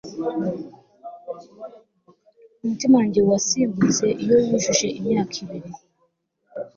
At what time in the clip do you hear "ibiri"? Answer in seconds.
5.43-5.71